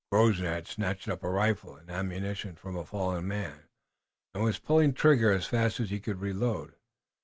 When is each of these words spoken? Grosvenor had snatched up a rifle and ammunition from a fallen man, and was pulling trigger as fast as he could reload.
Grosvenor 0.11 0.49
had 0.49 0.65
snatched 0.67 1.07
up 1.07 1.23
a 1.23 1.29
rifle 1.29 1.75
and 1.75 1.87
ammunition 1.91 2.55
from 2.55 2.75
a 2.75 2.83
fallen 2.83 3.27
man, 3.27 3.65
and 4.33 4.43
was 4.43 4.57
pulling 4.57 4.95
trigger 4.95 5.31
as 5.31 5.45
fast 5.45 5.79
as 5.79 5.91
he 5.91 5.99
could 5.99 6.21
reload. 6.21 6.73